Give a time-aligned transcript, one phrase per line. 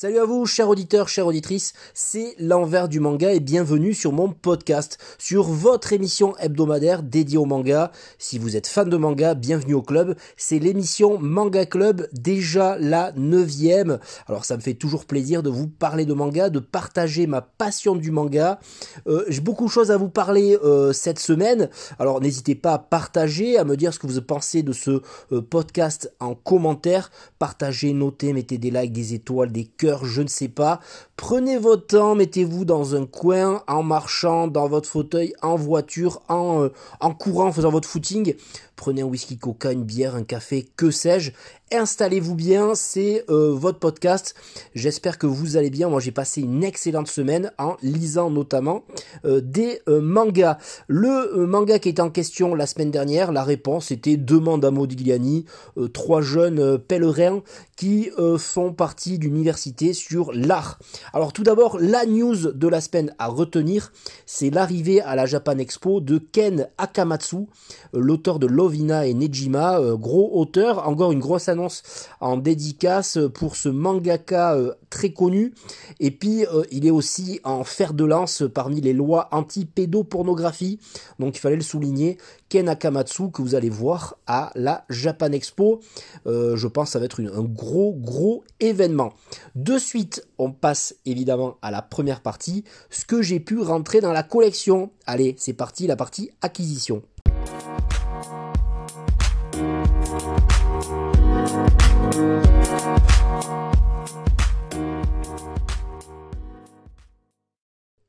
[0.00, 4.28] Salut à vous, chers auditeurs, chères auditrices, c'est l'envers du manga et bienvenue sur mon
[4.28, 7.90] podcast, sur votre émission hebdomadaire dédiée au manga.
[8.16, 10.14] Si vous êtes fan de manga, bienvenue au club.
[10.36, 13.98] C'est l'émission Manga Club, déjà la neuvième.
[14.28, 17.96] Alors ça me fait toujours plaisir de vous parler de manga, de partager ma passion
[17.96, 18.60] du manga.
[19.08, 21.70] Euh, J'ai beaucoup de choses à vous parler euh, cette semaine.
[21.98, 25.42] Alors n'hésitez pas à partager, à me dire ce que vous pensez de ce euh,
[25.42, 27.10] podcast en commentaire.
[27.40, 30.80] Partagez, notez, mettez des likes, des étoiles, des cœurs je ne sais pas.
[31.16, 36.64] Prenez votre temps, mettez-vous dans un coin, en marchant, dans votre fauteuil, en voiture, en,
[36.64, 38.34] euh, en courant, en faisant votre footing.
[38.78, 41.32] Prenez un whisky coca, une bière, un café, que sais-je.
[41.72, 44.36] Installez-vous bien, c'est euh, votre podcast.
[44.74, 45.88] J'espère que vous allez bien.
[45.88, 48.84] Moi, j'ai passé une excellente semaine en lisant notamment
[49.24, 50.58] euh, des mangas.
[50.86, 55.44] Le manga qui était en question la semaine dernière, la réponse était Demande à Modigliani,
[55.92, 57.42] trois jeunes pèlerins
[57.76, 60.78] qui font partie d'université sur l'art.
[61.12, 63.92] Alors tout d'abord, la news de la semaine à retenir,
[64.26, 67.46] c'est l'arrivée à la Japan Expo de Ken Akamatsu,
[67.92, 71.82] l'auteur de Lovina et Nejima, gros auteur, encore une grosse annonce
[72.20, 74.56] en dédicace pour ce mangaka
[74.90, 75.54] très connu.
[76.00, 80.78] Et puis il est aussi en fer de lance parmi les lois anti-pédopornographie,
[81.18, 82.18] donc il fallait le souligner.
[82.48, 85.80] Ken Akamatsu que vous allez voir à la Japan Expo.
[86.26, 89.12] Euh, je pense que ça va être un gros gros événement.
[89.54, 94.12] De suite, on passe évidemment à la première partie, ce que j'ai pu rentrer dans
[94.12, 94.90] la collection.
[95.06, 97.02] Allez, c'est parti, la partie acquisition.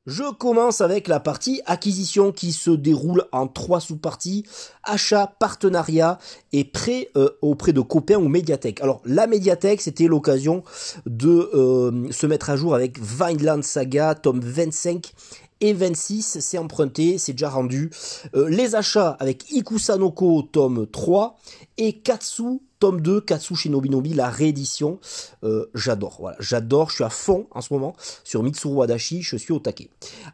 [0.09, 4.43] Je commence avec la partie acquisition qui se déroule en trois sous-parties
[4.83, 6.17] achat, partenariat
[6.51, 8.81] et prêt euh, auprès de copains ou médiathèque.
[8.81, 10.63] Alors la médiathèque, c'était l'occasion
[11.05, 15.13] de euh, se mettre à jour avec Vineland Saga, tome 25
[15.61, 17.91] et 26, c'est emprunté, c'est déjà rendu.
[18.33, 21.37] Euh, les achats avec Ikusanoko tome 3
[21.77, 24.99] et Katsu tome 2, Katsu Shinobi Nobi, la réédition.
[25.43, 29.35] Euh, j'adore, voilà, j'adore, je suis à fond en ce moment sur Mitsuru Wadashi, je
[29.35, 29.89] suis au taquet.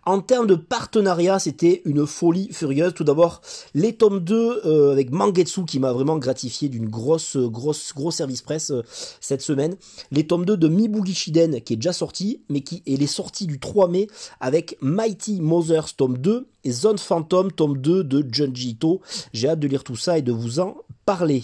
[0.06, 2.94] En termes de partenariat, c'était une folie furieuse.
[2.94, 3.42] Tout d'abord,
[3.74, 8.42] les tomes 2 euh, avec Mangetsu qui m'a vraiment gratifié d'une grosse, grosse, gros service
[8.42, 8.84] presse euh,
[9.22, 9.76] cette semaine.
[10.12, 13.08] Les tomes 2 de Mibugi Shiden qui est déjà sorti, mais qui est les
[13.48, 14.08] du 3 mai
[14.40, 19.02] avec Mighty Mothers tome 2 Zone Phantom tome 2 de Junji Ito.
[19.34, 21.44] J'ai hâte de lire tout ça et de vous en parler.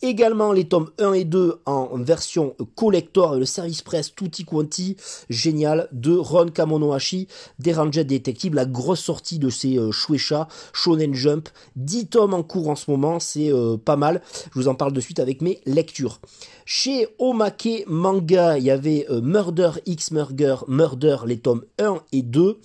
[0.00, 4.96] Également les tomes 1 et 2 en version collector et le service presse tutti quanti
[5.28, 7.28] génial de Ron Kamonohashi,
[7.58, 12.70] des Ranger Detective, la grosse sortie de ces euh, Shonen Jump, 10 tomes en cours
[12.70, 14.22] en ce moment, c'est euh, pas mal.
[14.54, 16.20] Je vous en parle de suite avec mes lectures.
[16.64, 22.22] Chez Omake Manga, il y avait euh, Murder X Murder, Murder, les tomes 1 et
[22.22, 22.58] 2.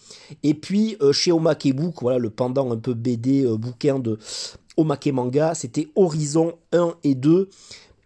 [0.44, 4.18] Et puis euh, chez Omake Book, voilà le pendant un peu BD, euh, bouquin de
[4.78, 7.50] Omake Manga, c'était Horizon 1 et 2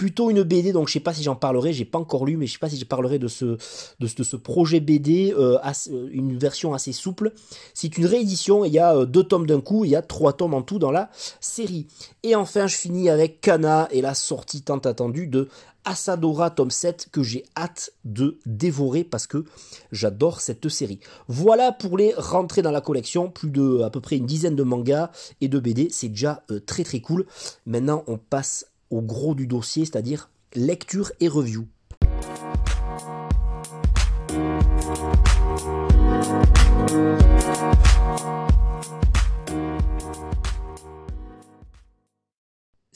[0.01, 2.47] plutôt une BD, donc je sais pas si j'en parlerai, j'ai pas encore lu, mais
[2.47, 3.57] je sais pas si je parlerai de ce,
[3.99, 7.33] de, ce, projet BD, euh, assez, une version assez souple.
[7.75, 10.55] C'est une réédition, il y a deux tomes d'un coup, il y a trois tomes
[10.55, 11.85] en tout dans la série.
[12.23, 15.49] Et enfin, je finis avec Kana et la sortie tant attendue de
[15.85, 19.45] Asadora tome 7 que j'ai hâte de dévorer parce que
[19.91, 20.99] j'adore cette série.
[21.27, 24.63] Voilà pour les rentrées dans la collection, plus de à peu près une dizaine de
[24.63, 25.11] mangas
[25.41, 27.25] et de BD, c'est déjà euh, très très cool.
[27.65, 31.67] Maintenant, on passe au gros du dossier, c'est-à-dire lecture et review.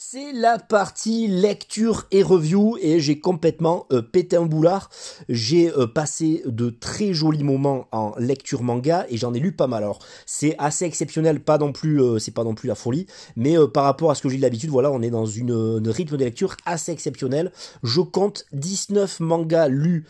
[0.08, 4.88] C'est la partie lecture et review et j'ai complètement euh, pété un boulard.
[5.28, 9.66] J'ai euh, passé de très jolis moments en lecture manga et j'en ai lu pas
[9.66, 9.82] mal.
[9.82, 13.56] Alors c'est assez exceptionnel, pas non plus, euh, c'est pas non plus la folie, mais
[13.74, 16.24] par rapport à ce que j'ai l'habitude, voilà, on est dans une, une, rythme de
[16.24, 17.50] lecture assez exceptionnel.
[17.82, 20.04] Je compte 19 mangas lus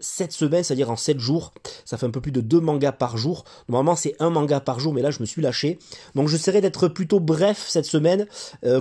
[0.00, 1.52] cette semaine, c'est-à-dire en 7 jours.
[1.84, 3.44] Ça fait un peu plus de 2 mangas par jour.
[3.68, 5.78] Normalement c'est un manga par jour, mais là je me suis lâché.
[6.16, 8.26] Donc j'essaierai d'être plutôt bref cette semaine,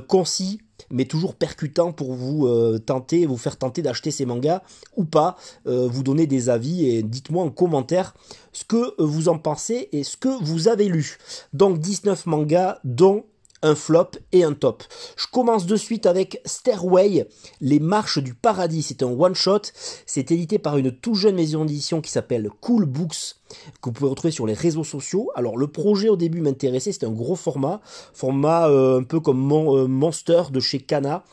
[0.08, 0.55] concis
[0.90, 4.62] mais toujours percutant pour vous euh, tenter, vous faire tenter d'acheter ces mangas
[4.96, 5.36] ou pas,
[5.68, 8.14] euh, vous donner des avis et dites-moi en commentaire
[8.52, 11.18] ce que vous en pensez et ce que vous avez lu.
[11.54, 13.26] Donc 19 mangas dont
[13.66, 14.84] un flop et un top.
[15.18, 17.28] Je commence de suite avec Stairway,
[17.62, 18.84] Les Marches du Paradis.
[18.84, 19.62] C'est un one-shot.
[20.06, 23.36] C'est édité par une tout jeune maison d'édition qui s'appelle Cool Books.
[23.82, 25.32] que vous pouvez retrouver sur les réseaux sociaux.
[25.36, 27.82] Alors le projet au début m'intéressait, c'était un gros format,
[28.14, 29.40] format euh, un peu comme
[29.88, 31.24] Monster de chez Kana,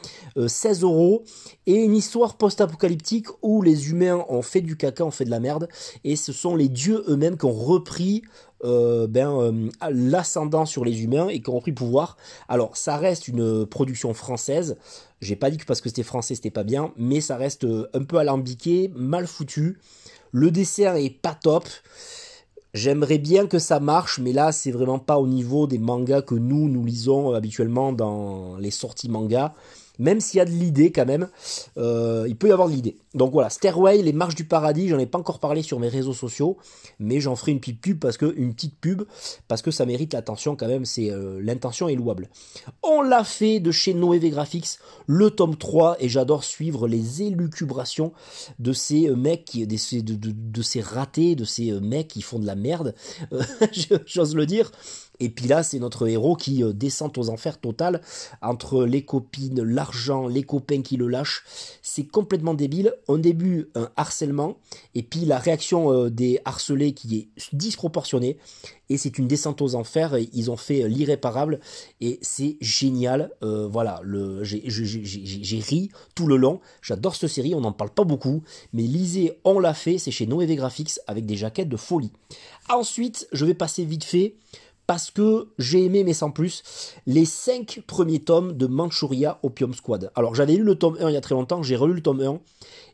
[0.47, 1.25] 16 euros,
[1.67, 5.41] et une histoire post-apocalyptique où les humains ont fait du caca, ont fait de la
[5.41, 5.69] merde,
[6.05, 8.23] et ce sont les dieux eux-mêmes qui ont repris
[8.65, 12.17] euh, ben, euh, l'ascendant sur les humains et qui ont pris pouvoir.
[12.49, 14.77] Alors ça reste une production française.
[15.21, 17.89] J'ai pas dit que parce que c'était français c'était pas bien, mais ça reste euh,
[17.93, 19.79] un peu alambiqué, mal foutu.
[20.31, 21.69] Le dessert est pas top.
[22.73, 26.37] J'aimerais bien que ça marche, mais là c'est vraiment pas au niveau des mangas que
[26.37, 29.55] nous nous lisons habituellement dans les sorties mangas
[29.99, 31.29] même s'il y a de l'idée quand même,
[31.77, 32.97] euh, il peut y avoir de l'idée.
[33.15, 36.15] Donc voilà, Stairway, les marches du paradis, j'en ai pas encore parlé sur mes réseaux
[36.15, 36.57] sociaux,
[36.99, 39.03] mais j'en ferai une petite pub parce que une petite pub
[39.49, 42.29] parce que ça mérite l'attention quand même, c'est euh, l'intention est louable.
[42.83, 48.13] On l'a fait de chez Noévé Graphics, le tome 3 et j'adore suivre les élucubrations
[48.59, 52.55] de ces euh, mecs qui de, ces ratés, de ces mecs qui font de la
[52.55, 52.95] merde,
[54.07, 54.71] j'ose le dire.
[55.23, 58.01] Et puis là, c'est notre héros qui euh, descend aux enfers total
[58.43, 61.45] entre les copines, l'argent, les copains qui le lâchent.
[61.81, 62.93] C'est complètement débile.
[63.07, 64.57] Au début, un harcèlement,
[64.97, 68.37] et puis la réaction euh, des harcelés qui est disproportionnée.
[68.89, 70.19] Et c'est une descente aux enfers.
[70.33, 71.61] Ils ont fait l'irréparable
[72.01, 73.31] et c'est génial.
[73.45, 74.03] Euh, voilà,
[74.43, 76.61] j'ai, ri tout le long.
[76.83, 77.55] J'adore cette série.
[77.55, 78.43] On n'en parle pas beaucoup,
[78.73, 79.99] mais lisez, on l'a fait.
[79.99, 82.11] C'est chez Noévé Graphics avec des jaquettes de folie.
[82.69, 84.35] Ensuite, je vais passer vite fait
[84.93, 86.63] parce que j'ai aimé, mais sans plus,
[87.07, 90.11] les 5 premiers tomes de Manchuria Opium Squad.
[90.15, 92.21] Alors j'avais lu le tome 1 il y a très longtemps, j'ai relu le tome
[92.21, 92.39] 1,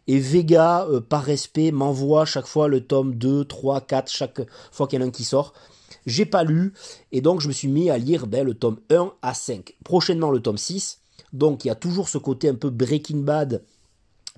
[0.06, 4.86] et Vega, euh, par respect, m'envoie chaque fois le tome 2, 3, 4, chaque fois
[4.86, 5.54] qu'il y en a un qui sort.
[6.06, 6.72] J'ai pas lu,
[7.10, 9.74] et donc je me suis mis à lire ben, le tome 1 à 5.
[9.82, 11.00] Prochainement le tome 6,
[11.32, 13.64] donc il y a toujours ce côté un peu Breaking Bad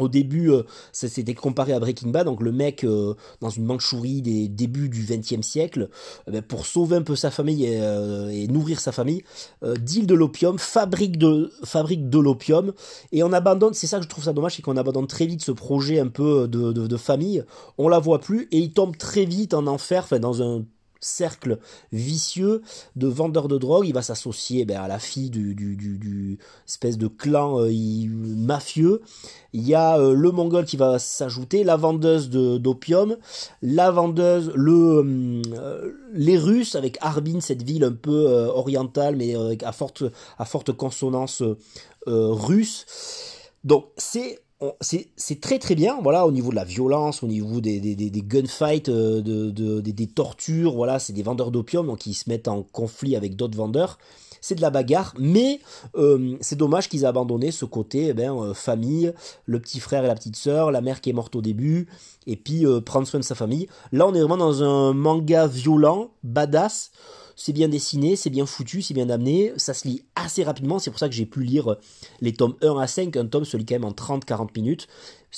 [0.01, 0.63] au début, euh,
[0.93, 5.05] c'était comparé à Breaking Bad, donc le mec euh, dans une Mandchourie des débuts du
[5.05, 5.89] XXe siècle,
[6.27, 9.23] eh ben, pour sauver un peu sa famille et, euh, nourrir sa famille,
[9.63, 12.73] deal de l'opium, fabrique de fabrique de l'opium,
[13.13, 13.75] et on abandonne.
[13.75, 16.09] C'est ça que je trouve ça dommage, c'est qu'on abandonne très vite ce projet un
[16.09, 17.45] peu de, de, de famille.
[17.79, 20.65] On la voit plus et il tombe très vite en enfer, enfin dans un
[21.01, 21.59] cercle
[21.93, 22.63] vicieux
[22.97, 23.87] de vendeurs de drogue.
[23.87, 27.71] Il va s'associer ben, à la fille du, du, espèce de clan euh,
[28.09, 29.03] mafieux.
[29.53, 33.17] Il y a euh, le mongol qui va s'ajouter, la vendeuse d'opium,
[33.63, 39.73] la vendeuse, le, euh, les Russes avec Harbin, cette ville un peu orientale mais à
[39.73, 40.05] forte,
[40.39, 41.43] à forte consonance
[42.07, 42.87] russe.
[43.65, 44.41] Donc c'est
[44.81, 48.91] c'est très très bien, voilà, au niveau de la violence, au niveau des, des, gunfights,
[48.91, 53.37] euh, de, des, tortures, voilà, c'est des vendeurs d'opium, ils se mettent en conflit avec
[53.37, 53.99] d'autres vendeurs.
[54.43, 55.61] C'est de la bagarre, mais
[55.97, 59.13] euh, c'est dommage qu'ils aient abandonné ce côté eh ben, euh, famille,
[59.45, 61.89] le petit frère et la petite sœur, la mère qui est morte au début,
[62.27, 63.67] et puis prendre soin de sa famille.
[63.93, 66.91] Là, on est vraiment dans un manga violent, badass,
[67.43, 70.91] c'est bien dessiné, c'est bien foutu, c'est bien amené, ça se lit assez rapidement, c'est
[70.91, 71.77] pour ça que j'ai pu lire
[72.21, 74.89] les tomes 1 à 5, un tome se lit quand même en 30-40 minutes,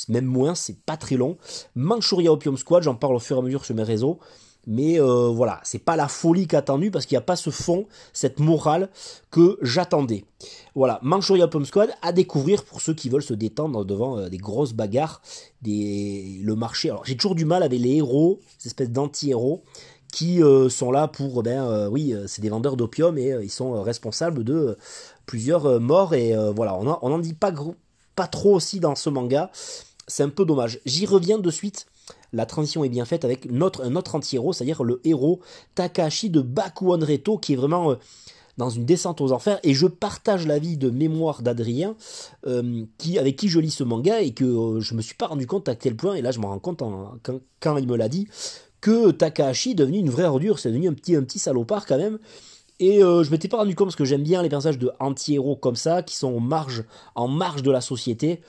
[0.08, 1.36] même moins, c'est pas très long.
[1.76, 4.18] Manchuria Opium Squad, j'en parle au fur et à mesure sur mes réseaux,
[4.66, 7.86] mais euh, voilà, c'est pas la folie qu'attendu parce qu'il n'y a pas ce fond,
[8.12, 8.90] cette morale
[9.30, 10.24] que j'attendais.
[10.74, 14.38] Voilà, Manchuria Opium Squad à découvrir pour ceux qui veulent se détendre devant euh, des
[14.38, 15.22] grosses bagarres,
[15.64, 16.90] le marché.
[16.90, 19.62] Alors j'ai toujours du mal avec les héros, ces espèces d'anti-héros
[20.12, 23.50] qui euh, sont là pour, ben euh, oui, euh, c'est des vendeurs d'opium et ils
[23.50, 24.76] sont responsables de
[25.26, 27.52] plusieurs morts et voilà, on n'en dit pas,
[28.30, 29.50] trop aussi dans ce manga,
[30.06, 30.80] c'est un peu dommage.
[30.84, 31.86] J'y reviens de suite.
[32.32, 35.40] La transition est bien faite avec notre, un autre anti-héros, c'est-à-dire le héros
[35.74, 37.96] Takahashi de Bakuon Reto, qui est vraiment
[38.58, 41.96] dans une descente aux enfers et je partage l'avis de mémoire d'Adrien
[42.44, 45.74] avec qui je lis ce manga et que je me suis pas rendu compte à
[45.74, 46.82] quel point et là je me rends compte
[47.60, 48.28] quand, il me l'a dit
[48.82, 51.96] que Takahashi est devenu une vraie ordure, c'est devenu un petit, un petit salopard quand
[51.96, 52.18] même.
[52.80, 55.56] Et euh, je m'étais pas rendu compte parce que j'aime bien les personnages de anti-héros
[55.56, 56.84] comme ça, qui sont en marge,
[57.14, 58.42] en marge de la société.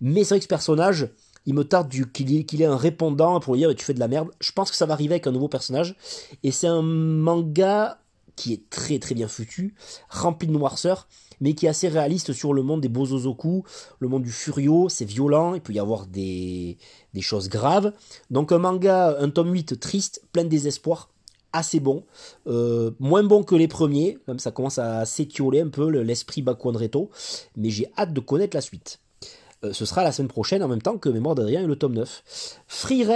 [0.00, 1.08] Mais c'est vrai que ce personnage,
[1.46, 4.28] il me tarde qu'il ait, un répondant pour dire tu fais de la merde.
[4.40, 5.96] Je pense que ça va arriver avec un nouveau personnage.
[6.44, 7.98] Et c'est un manga
[8.36, 9.74] qui est très très bien foutu,
[10.08, 11.08] rempli de noirceur,
[11.40, 13.64] mais qui est assez réaliste sur le monde des Bozozoku,
[13.98, 16.78] le monde du Furio, c'est violent, il peut y avoir des,
[17.14, 17.92] des choses graves.
[18.30, 21.10] Donc un manga, un tome 8 triste, plein de désespoir,
[21.52, 22.04] assez bon,
[22.46, 26.76] euh, moins bon que les premiers, comme ça commence à s'étioler un peu l'esprit Bakuan
[26.76, 27.10] Reto,
[27.56, 29.01] mais j'ai hâte de connaître la suite.
[29.64, 31.94] Euh, ce sera la semaine prochaine en même temps que Mémoire d'Adrien et le tome
[31.94, 32.22] 9.
[32.66, 33.06] Free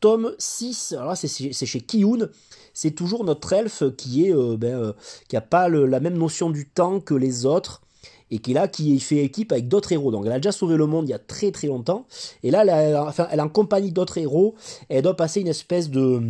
[0.00, 2.28] tome 6, alors là c'est chez Kiyun,
[2.74, 4.92] c'est toujours notre elfe qui est euh, ben, euh,
[5.28, 7.80] qui a pas la même notion du temps que les autres
[8.30, 10.10] et qui là qui fait équipe avec d'autres héros.
[10.10, 12.06] Donc elle a déjà sauvé le monde il y a très très longtemps
[12.42, 14.54] et là elle, est en compagnie d'autres héros
[14.90, 16.20] elle doit passer une espèce de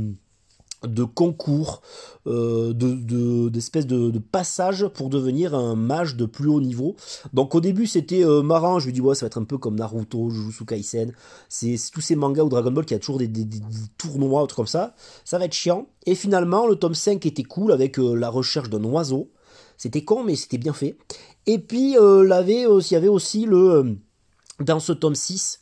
[0.87, 1.83] de concours,
[2.26, 6.97] euh, de d'espèces de, de, passage pour devenir un mage de plus haut niveau.
[7.33, 9.59] Donc au début c'était euh, marrant, je me dis ouais ça va être un peu
[9.59, 11.12] comme Naruto, Jujutsu Kaisen,
[11.49, 13.29] c'est tous ces mangas ou Dragon Ball qui a toujours des,
[13.99, 15.87] tournois ou trucs comme ça, ça va être chiant.
[16.07, 19.31] Et finalement le tome 5 était cool avec euh, la recherche d'un oiseau,
[19.76, 20.97] c'était con mais c'était bien fait.
[21.47, 23.97] Et puis euh, il y avait aussi le
[24.61, 25.61] dans ce tome 6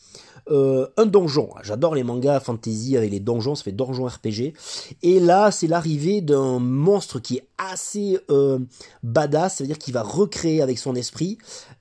[0.51, 1.51] euh, un donjon.
[1.63, 4.55] J'adore les mangas fantasy avec les donjons, ça fait donjon RPG.
[5.03, 8.59] Et là, c'est l'arrivée d'un monstre qui est assez euh,
[9.03, 11.39] badass, c'est-à-dire qu'il va recréer avec son esprit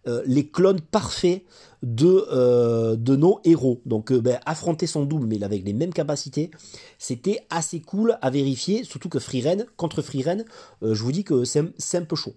[0.07, 1.43] euh, les clones parfaits
[1.81, 3.81] de, nos héros.
[3.87, 6.51] Donc ben, affronter son double, mais avec les mêmes capacités,
[6.99, 10.45] c'était assez cool à vérifier, surtout que Freeren, contre Freeren,
[10.83, 12.35] je vous dis que c'est un peu chaud.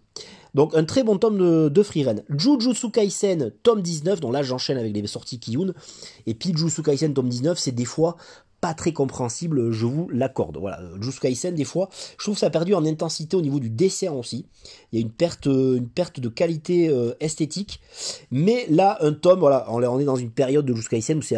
[0.55, 2.23] Donc un très bon tome de, de Freeren.
[2.29, 5.75] Jujutsu Kaisen, tome 19, donc là j'enchaîne avec les sorties Kiyun.
[6.27, 8.17] Et puis Jujutsu Kaisen, tome 19, c'est des fois
[8.61, 10.57] pas très compréhensible, je vous l'accorde.
[10.57, 13.69] Voilà, Jujutsu Kaisen, des fois, je trouve ça a perdu en intensité au niveau du
[13.69, 14.47] dessin aussi.
[14.91, 17.81] Il y a une perte, de qualité euh, esthétique.
[18.31, 21.37] Mais là, un tome, on est dans une période de Jujutsu Kaisen où c'est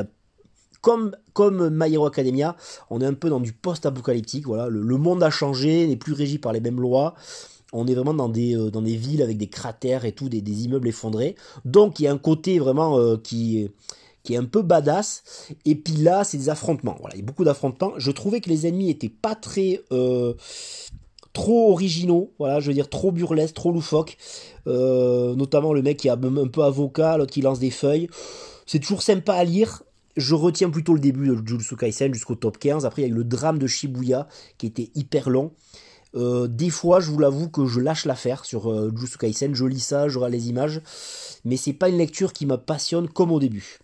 [0.82, 2.54] comme, comme My Hero Academia,
[2.90, 4.46] on est un peu dans du post-apocalyptique.
[4.46, 7.14] Voilà, le, monde a changé, n'est plus régi par les mêmes lois
[7.76, 10.64] on est vraiment dans des, euh, dans des villes avec des cratères et tout, des,
[10.64, 11.36] immeubles effondrés.
[11.64, 13.68] Donc il y a un côté vraiment euh, qui,
[14.28, 15.22] est un peu badass.
[15.64, 16.98] Et puis là, c'est des affrontements.
[17.12, 17.92] Il y a beaucoup d'affrontements.
[17.96, 19.82] Je trouvais que les ennemis étaient pas très...
[19.92, 20.34] Euh,
[21.32, 24.16] trop originaux, voilà, je veux dire trop burlesques, trop loufoques,
[24.64, 28.08] notamment le mec qui est un peu avocat, l'autre qui lance des feuilles.
[28.64, 29.82] C'est toujours sympa à lire,
[30.16, 32.86] je retiens plutôt le début de Jujutsu Kaisen jusqu'au top 15.
[32.86, 35.52] Après, il y a eu le drame de Shibuya qui était hyper long.
[36.16, 39.80] Euh, des fois, je vous l'avoue que je lâche l'affaire sur euh, Kaisen, je lis
[39.80, 40.80] ça, je les images,
[41.44, 43.78] mais c'est pas une lecture qui me passionne comme au début.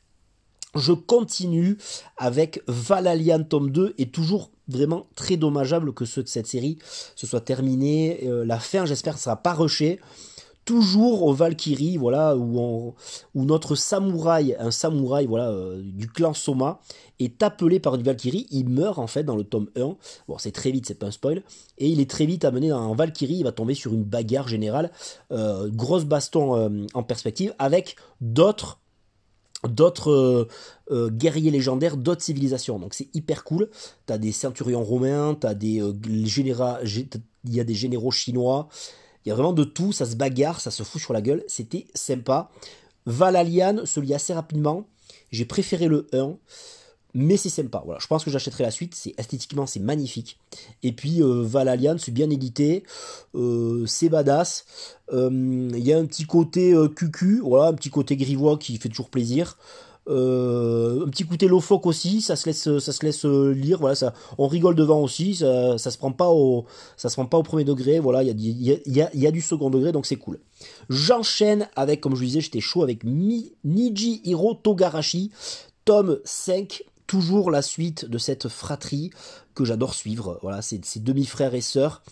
[0.74, 1.76] Je continue
[2.16, 6.78] avec Valalian tome 2 et toujours vraiment très dommageable que ce, cette série
[7.14, 8.20] se soit terminée.
[8.24, 10.00] Euh, la fin, j'espère, ne sera pas rushée
[10.64, 12.94] toujours au Valkyrie, voilà, où,
[13.34, 16.80] notre samouraï, un samouraï, voilà, euh, du clan Soma,
[17.18, 18.46] est appelé par une Valkyrie.
[18.50, 19.96] Il meurt en fait dans le tome 1.
[20.28, 21.42] Bon, c'est très vite, c'est pas un spoil.
[21.78, 23.34] Et il est très vite amené dans un Valkyrie.
[23.34, 24.90] Il va tomber sur une bagarre générale,
[25.32, 28.78] euh, grosse baston euh, en perspective, avec d'autres
[29.68, 30.48] d'autres
[30.90, 32.80] guerriers légendaires, d'autres civilisations.
[32.80, 33.70] Donc c'est hyper cool.
[34.06, 35.80] T'as des ceinturions romains, t'as des
[37.44, 38.68] il y a des généraux chinois.
[39.24, 41.44] Il y a vraiment de tout, ça se bagarre, ça se fout sur la gueule,
[41.46, 42.50] c'était sympa.
[43.06, 44.86] Valalian se lit assez rapidement,
[45.30, 46.36] j'ai préféré le 1,
[47.14, 47.82] mais c'est sympa.
[47.84, 50.38] Voilà, je pense que j'achèterai la suite, c'est esthétiquement c'est magnifique.
[50.82, 52.84] Et puis euh, Valalian, c'est bien édité,
[53.34, 54.64] euh, c'est badass.
[55.12, 58.88] Euh, il y a un petit côté cucu, voilà, un petit côté grivois qui fait
[58.88, 59.58] toujours plaisir.
[60.08, 63.78] Euh, un petit côté lofoque aussi, ça se laisse, ça se laisse euh, lire.
[63.78, 65.36] Voilà, ça, on rigole devant aussi.
[65.36, 66.66] Ça, ça se prend pas au,
[66.96, 68.00] ça se prend pas au premier degré.
[68.00, 70.38] Voilà, il y a, y, du second degré, donc c'est cool.
[70.88, 75.30] J'enchaîne avec, comme je vous disais, j'étais chaud avec Niji Hiro Togarashi,
[75.84, 79.10] tome 5 toujours la suite de cette fratrie
[79.54, 80.38] que j'adore suivre.
[80.42, 82.02] Voilà, c'est ces demi-frères et sœurs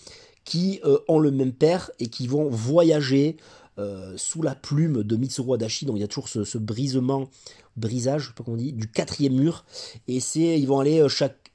[0.44, 3.36] qui euh, ont le même père et qui vont voyager
[3.80, 5.86] euh, sous la plume de Mitsuru Adachi.
[5.86, 7.28] Donc il y a toujours ce, brisement
[7.76, 9.64] brisage, je sais pas comment on dit, du quatrième mur.
[10.06, 11.50] Et c'est, ils vont aller euh, chaque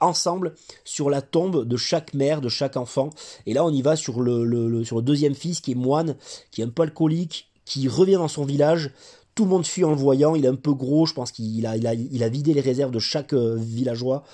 [0.00, 3.10] ensemble sur la tombe de chaque mère, de chaque enfant.
[3.46, 6.16] Et là, on y va sur le, sur le deuxième fils qui est moine,
[6.50, 8.90] qui est un peu alcoolique, qui revient dans son village.
[9.34, 10.34] Tout le monde fuit en le voyant.
[10.34, 11.04] Il est un peu gros.
[11.04, 14.24] Je pense qu'il a, il a, il a vidé les réserves de chaque euh, villageois.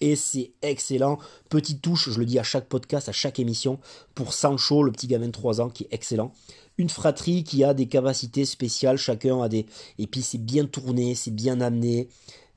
[0.00, 1.18] Et c'est excellent.
[1.48, 3.78] Petite touche, je le dis à chaque podcast, à chaque émission,
[4.14, 6.32] pour Sancho, le petit gamin de 3 ans, qui est excellent.
[6.78, 9.66] Une fratrie qui a des capacités spéciales, chacun a des...
[9.98, 12.08] Et puis c'est bien tourné, c'est bien amené,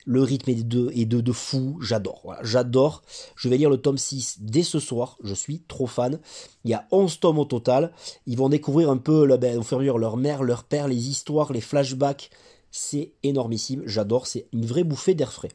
[0.06, 0.64] le rythme est
[1.04, 3.02] de, fou, j'adore, j'adore.
[3.36, 6.18] Je vais lire le tome 6 dès ce soir, je suis trop fan.
[6.64, 7.92] Il y a 11 tomes au total,
[8.26, 12.30] ils vont découvrir un peu, ben, au leur mère, leur père, les histoires, les flashbacks,
[12.76, 15.52] c'est énormissime, j'adore, c'est une vraie bouffée d'air frais.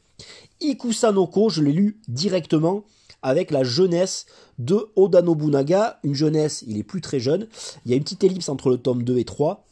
[0.62, 2.86] Ikusanoko, je l'ai lu directement,
[3.22, 4.26] avec la jeunesse
[4.58, 7.50] de Oda Nobunaga, une jeunesse, il est plus très jeune,
[7.86, 9.66] il y a une petite ellipse entre le tome 2 et 3,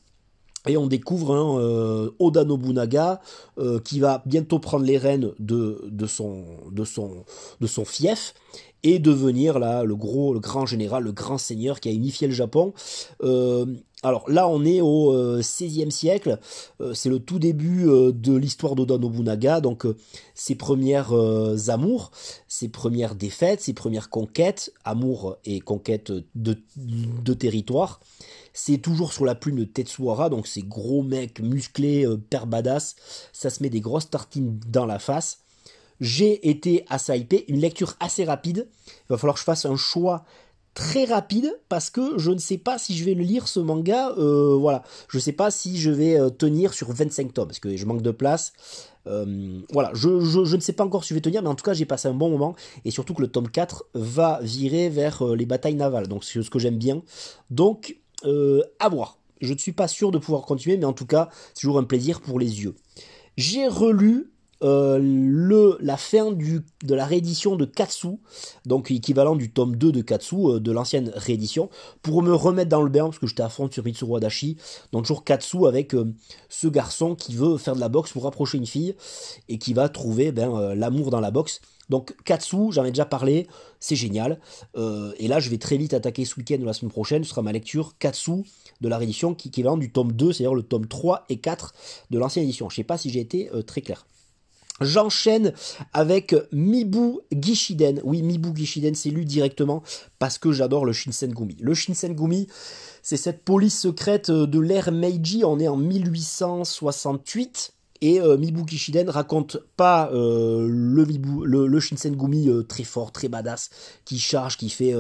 [0.68, 3.22] et on découvre un euh, Oda Nobunaga
[3.60, 8.34] euh, qui va bientôt prendre les rênes de son fief
[8.84, 12.34] et devenir là le gros, le grand général, le grand seigneur qui a unifié le
[12.34, 12.74] Japon.
[13.24, 13.66] Euh,
[14.04, 16.40] alors là, on est au XVIe siècle.
[16.94, 19.60] c'est le tout début de l'histoire d'Oda Nobunaga.
[19.60, 19.88] Donc
[20.36, 21.14] ses premières
[21.70, 22.12] amours,
[22.48, 28.00] ses premières défaites, ses premières conquêtes, amour et conquête de, territoire.
[28.54, 32.96] C'est toujours sur la plume de Tetsuhara, donc ces gros mecs musclés, euh, père badass.
[33.32, 35.42] Ça se met des grosses tartines dans la face.
[36.00, 38.68] j'ai été assez hypé, une lecture assez rapide.
[38.88, 40.26] Il va falloir que je fasse un choix
[40.78, 44.12] très rapide parce que je ne sais pas si je vais le lire ce manga.
[44.20, 47.58] Euh, voilà, je ne sais pas si je vais euh, tenir sur 25 tomes parce
[47.60, 48.54] que je manque de place.
[49.08, 51.64] Euh, voilà, je, je, ne sais pas encore si je vais tenir, mais en tout
[51.64, 52.56] cas j'ai passé un bon moment
[52.86, 56.50] et surtout que le tome 4 va virer vers les batailles navales, donc c'est ce
[56.52, 57.02] que j'aime bien.
[57.50, 59.18] Donc à voir.
[59.42, 61.86] Je ne suis pas sûr de pouvoir continuer, mais en tout cas c'est toujours un
[61.86, 62.76] plaisir pour les yeux.
[63.36, 64.32] J'ai relu
[64.64, 68.18] euh, la fin de la réédition de Katsu,
[68.66, 71.70] donc équivalent du tome 2 de Katsu, euh, de l'ancienne réédition,
[72.02, 74.58] pour me remettre dans le bain, parce que j'étais à fond sur Mitsuru Adachi,
[74.92, 76.12] donc toujours Katsu avec euh,
[76.50, 78.96] ce garçon qui veut faire de la boxe pour rapprocher une fille,
[79.48, 81.62] et qui va trouver ben, l'amour dans la boxe.
[81.90, 83.48] Donc Katsu, j'en ai déjà parlé,
[83.80, 84.40] c'est génial.
[84.76, 87.42] et là, je vais très vite attaquer ce week-end ou la semaine prochaine, ce sera
[87.42, 88.44] ma lecture Katsu
[88.82, 91.74] de la réédition qui est équivalent du tome 2, c'est-à-dire le tome 3 et 4
[92.10, 92.70] de l'ancienne édition.
[92.70, 94.06] Je sais pas si j'ai été très clair.
[94.82, 95.54] J'enchaîne
[95.94, 98.02] avec Mibu Gishiden.
[98.04, 99.84] Oui, Mibu Gishiden, c'est lu directement
[100.20, 101.58] parce que j'adore le Shinsengumi.
[101.60, 102.48] Le Shinsengumi,
[103.02, 105.44] c'est cette police secrète de l'ère Meiji.
[105.44, 107.74] On est en 1868.
[108.02, 111.06] Et euh, Mibu Gishiden raconte pas euh, le,
[111.66, 113.70] le, Shinsengumi euh, très fort, très badass,
[114.06, 114.94] qui charge, qui fait,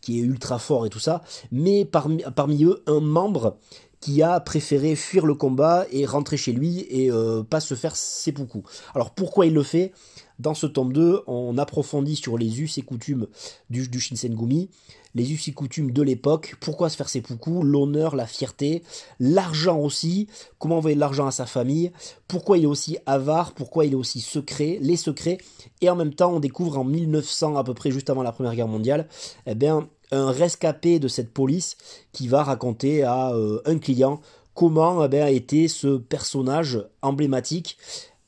[0.00, 3.58] qui est ultra fort et tout ça, mais parmi eux un membre
[4.02, 7.94] qui a préféré fuir le combat et rentrer chez lui et euh, pas se faire
[7.94, 8.62] seppuku.
[8.94, 9.92] Alors pourquoi il le fait?
[10.40, 13.28] Dans ce tome 2, on approfondit sur les us et coutumes
[13.70, 14.70] du, Shinsengumi,
[15.14, 18.82] les us et coutumes de l'époque, pourquoi se faire seppuku, l'honneur, la fierté,
[19.20, 20.26] l'argent aussi,
[20.58, 21.92] comment envoyer de l'argent à sa famille,
[22.26, 25.38] pourquoi il est aussi avare, pourquoi il est aussi secret, les secrets,
[25.80, 28.56] et en même temps on découvre en 1900 à peu près juste avant la Première
[28.56, 29.06] Guerre mondiale,
[29.46, 31.76] eh bien un rescapé de cette police
[32.12, 34.20] qui va raconter à euh, un client
[34.54, 37.78] comment eh a été ce personnage emblématique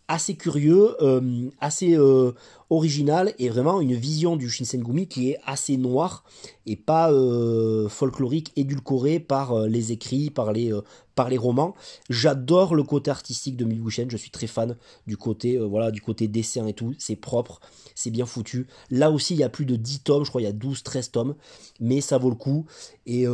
[0.08, 2.32] assez curieux, euh, assez euh,
[2.68, 6.24] original et vraiment une vision du Shinsengumi qui est assez noire
[6.66, 10.72] et pas euh, folklorique, édulcoré par les écrits, par les,
[11.14, 11.74] par les romans.
[12.10, 16.28] J'adore le côté artistique de Mibushen, je suis très fan du côté voilà du côté
[16.28, 17.60] dessin et tout, c'est propre,
[17.94, 18.66] c'est bien foutu.
[18.90, 20.82] Là aussi, il y a plus de 10 tomes, je crois il y a 12
[20.82, 21.34] 13 tomes,
[21.80, 22.66] mais ça vaut le coup
[23.06, 23.26] et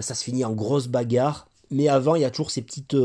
[0.00, 2.96] ça se finit en grosse bagarre mais avant il y a toujours ces petites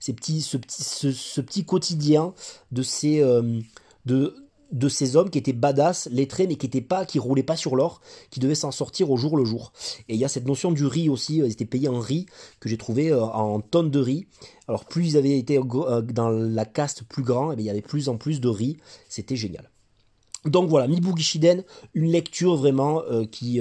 [0.00, 2.34] ces petits, ce, petit, ce, petit quotidien
[2.70, 3.60] de ces, euh,
[4.06, 4.34] de,
[4.72, 7.76] de ces hommes qui étaient badass, lettrés, mais qui étaient pas, qui roulaient pas sur
[7.76, 8.00] l'or,
[8.30, 9.72] qui devaient s'en sortir au jour le jour.
[10.08, 12.26] Et il y a cette notion du riz aussi, ils étaient payés en riz,
[12.60, 14.26] que j'ai trouvé euh, en tonnes de riz.
[14.68, 17.70] Alors plus ils avaient été euh, dans la caste plus grand, et eh il y
[17.70, 18.78] avait plus en plus de riz,
[19.08, 19.71] c'était génial.
[20.44, 21.62] Donc voilà, Mibugi Shiden,
[21.94, 23.60] une lecture vraiment qui,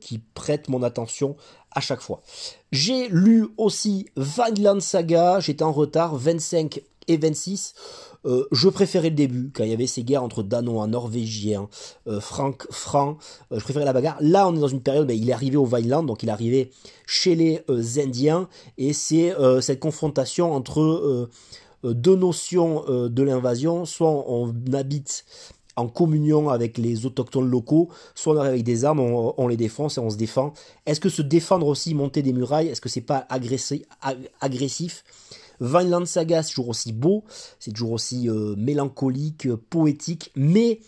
[0.00, 1.36] qui prête mon attention
[1.74, 2.22] à chaque fois.
[2.70, 7.74] J'ai lu aussi Vanland Saga, j'étais en retard, 25 et 26.
[8.24, 11.68] Euh, je préférais le début, quand il y avait ces guerres entre Danois, Norvégiens,
[12.06, 13.18] euh, Frank, Franc,
[13.50, 14.16] euh, je préférais la bagarre.
[14.20, 16.32] Là, on est dans une période, ben, il est arrivé au Vineland, donc il est
[16.32, 16.70] arrivé
[17.06, 17.64] chez les
[17.98, 21.28] Indiens, et c'est cette confrontation entre
[21.82, 25.24] deux notions de l'invasion, soit on habite
[25.76, 29.96] en communion avec les autochtones locaux, soit on arrive avec des armes, on, les défonce
[29.96, 30.52] et on se défend.
[30.86, 35.04] Est-ce que se défendre aussi, monter des murailles, est-ce que c'est pas agressif?
[35.60, 37.24] Vineland Saga, c'est toujours aussi beau,
[37.58, 40.80] c'est toujours aussi euh, mélancolique, poétique, mais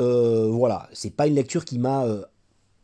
[0.00, 2.22] euh, voilà, c'est pas une lecture qui m'a euh,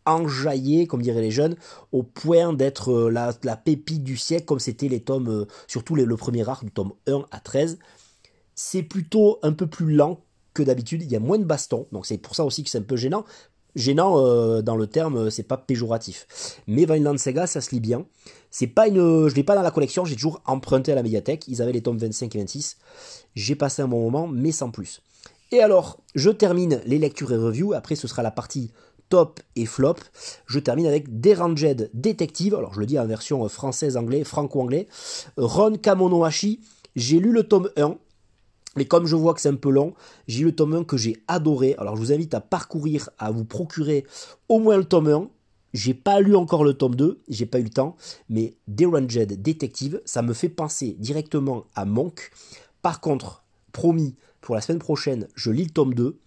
[0.04, 1.56] enjaillé, comme diraient les jeunes,
[1.92, 6.64] au point d'être la, pépite du siècle, comme c'était les tomes, surtout le premier arc
[6.64, 7.78] du tome 1 à 13.
[8.54, 10.20] C'est plutôt un peu plus lent
[10.54, 12.78] que d'habitude, il y a moins de bastons, donc c'est pour ça aussi que c'est
[12.78, 13.24] un peu gênant.
[13.76, 16.26] Gênant euh, dans le terme, euh, c'est pas péjoratif.
[16.66, 18.04] Mais Vineland Sega, ça se lit bien.
[18.50, 21.46] C'est pas une, je l'ai pas dans la collection, j'ai toujours emprunté à la médiathèque.
[21.46, 22.78] Ils avaient les tomes 25 et 26.
[23.36, 25.02] J'ai passé un bon moment, mais sans plus.
[25.52, 27.72] Et alors, je termine les lectures et reviews.
[27.72, 28.72] Après, ce sera la partie
[29.08, 29.96] top et flop.
[30.46, 32.54] Je termine avec Deranged Detective.
[32.54, 34.88] Alors, je le dis en version française-anglais, franco-anglais.
[35.36, 36.60] Ron Kamonohashi.
[36.96, 37.96] J'ai lu le tome 1.
[38.76, 39.94] Mais comme je vois que c'est un peu long,
[40.28, 41.74] j'ai le tome 1 que j'ai adoré.
[41.78, 44.06] Alors je vous invite à parcourir, à vous procurer
[44.48, 45.28] au moins le tome 1.
[45.72, 47.96] J'ai pas lu encore le tome 2, j'ai pas eu le temps,
[48.28, 52.32] mais Deranged Detective, ça me fait penser directement à Monk.
[52.82, 56.18] Par contre, promis, pour la semaine prochaine, je lis le tome 2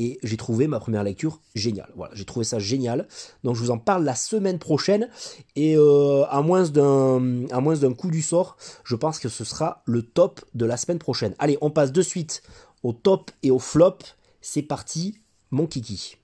[0.00, 1.90] et j'ai trouvé ma première lecture géniale.
[1.94, 3.06] Voilà, j'ai trouvé ça génial.
[3.44, 5.10] Donc je vous en parle la semaine prochaine
[5.56, 9.44] et euh, à moins d'un à moins d'un coup du sort, je pense que ce
[9.44, 11.34] sera le top de la semaine prochaine.
[11.38, 12.42] Allez, on passe de suite
[12.82, 13.98] au top et au flop.
[14.40, 15.18] C'est parti,
[15.50, 16.16] mon kiki.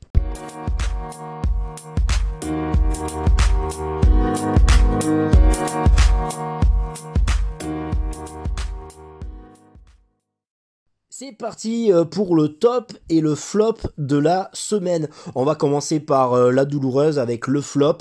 [11.18, 15.08] C'est parti euh, pour le top et le flop de la semaine.
[15.34, 17.96] On va commencer par euh, la douloureuse avec le flop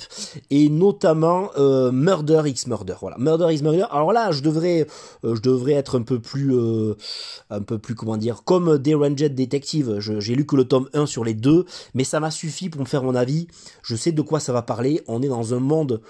[0.49, 2.95] et notamment euh, Murder X Murder.
[2.99, 3.86] Voilà, Murder X Murder.
[3.89, 4.86] Alors là, je devrais,
[5.71, 6.54] être un peu plus,
[7.49, 9.99] un peu plus comment dire, comme Deranged Detective.
[9.99, 12.86] J'ai lu que le tome 1 sur les deux, mais ça m'a suffi pour me
[12.86, 13.47] faire mon avis.
[13.82, 15.01] Je sais de quoi ça va parler.
[15.08, 16.01] On est dans un monde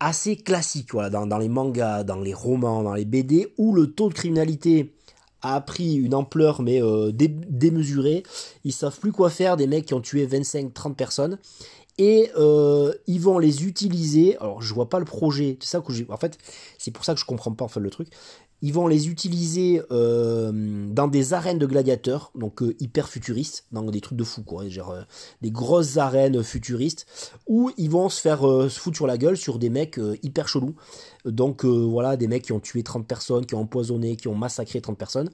[0.00, 4.08] assez classique, voilà, dans les mangas, dans les romans, dans les BD, où le taux
[4.08, 4.93] de criminalité
[5.44, 8.22] a pris une ampleur mais euh, démesurée.
[8.64, 11.38] Ils savent plus quoi faire des mecs qui ont tué 25-30 personnes.
[11.98, 14.36] Et euh, ils vont les utiliser.
[14.38, 15.56] Alors je vois pas le projet.
[15.60, 16.06] C'est ça que j'ai.
[16.08, 16.38] En fait,
[16.78, 18.08] c'est pour ça que je comprends pas le truc
[18.62, 20.50] ils vont les utiliser euh,
[20.88, 24.66] dans des arènes de gladiateurs, donc euh, hyper futuristes, dans des trucs de fou, quoi,
[24.68, 24.96] genre
[25.42, 27.04] des grosses arènes futuristes,
[27.46, 30.74] où ils vont se faire se foutre sur la gueule sur des mecs hyper chelous.
[31.26, 34.80] Donc voilà, des mecs qui ont tué 30 personnes, qui ont empoisonné, qui ont massacré
[34.80, 35.30] 30 personnes.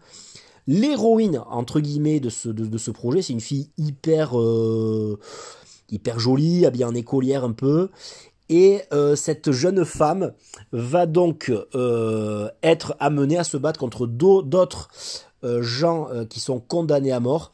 [0.66, 4.32] L'héroïne, entre guillemets, de ce, de, de ce projet, c'est une fille hyper
[5.90, 7.90] hyper jolie, habillée en écolière un peu,
[8.50, 10.32] et euh, cette jeune femme
[10.72, 14.88] va donc euh, être amenée à se battre contre d'autres
[15.44, 17.52] euh, gens qui sont condamnés à mort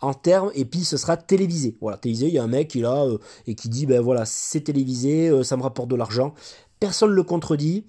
[0.00, 1.76] en termes et puis ce sera télévisé.
[1.80, 3.04] Voilà, télévisé, il y a un mec qui est là
[3.46, 6.34] et qui dit ben voilà, c'est télévisé, ça me rapporte de l'argent.
[6.80, 7.84] Personne ne le contredit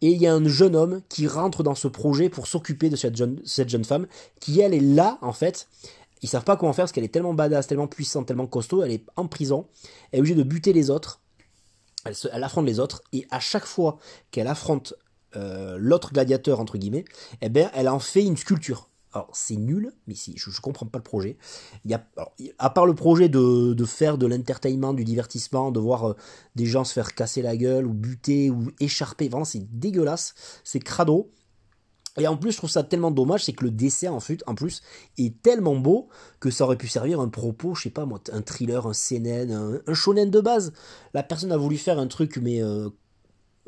[0.00, 2.96] et il y a un jeune homme qui rentre dans ce projet pour s'occuper de
[2.96, 4.06] cette jeune, cette jeune femme
[4.38, 5.66] qui elle est là en fait.
[6.24, 8.92] Ils savent pas comment faire parce qu'elle est tellement badass, tellement puissante, tellement costaud, elle
[8.92, 9.66] est en prison,
[10.10, 11.20] elle est obligée de buter les autres
[12.04, 13.98] elle, affronte les autres, et à chaque fois
[14.30, 14.94] qu'elle affronte
[15.36, 17.04] euh, l'autre gladiateur, entre guillemets,
[17.42, 18.88] eh bien, elle en fait une sculpture.
[19.12, 21.36] Alors, c'est nul, mais si, je, ne comprends pas le projet.
[21.84, 22.04] Il y a,
[22.58, 26.16] à part le projet de, faire de l'entertainment, du divertissement, de voir euh,
[26.56, 30.34] des gens se faire casser la gueule, ou buter, ou écharper, vraiment, c'est dégueulasse,
[30.64, 31.30] c'est crado.
[32.18, 34.54] Et en plus, je trouve ça tellement dommage, c'est que le dessin en, fait, en
[34.54, 34.82] plus
[35.18, 38.42] est tellement beau que ça aurait pu servir un propos, je sais pas moi, un
[38.42, 40.72] thriller, un CNN, un, shonen de base.
[41.12, 42.88] La personne a voulu faire un truc, mais euh,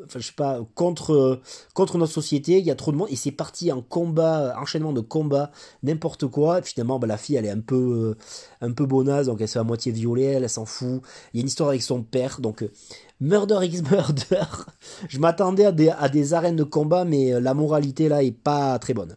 [0.03, 1.41] enfin je sais pas contre
[1.73, 4.93] contre notre société il y a trop de monde et c'est parti en combat enchaînement
[4.93, 5.51] de combats
[5.83, 8.17] n'importe quoi finalement bah, la fille elle est un peu euh,
[8.61, 11.01] un peu bonasse donc elle se fait à moitié violer elle, s'en fout
[11.33, 12.71] il y a une histoire avec son père donc euh,
[13.19, 14.45] Murder X Murder.
[15.09, 15.71] Je m'attendais à
[16.09, 19.15] des, arènes de combat mais euh, la moralité là est pas très bonne.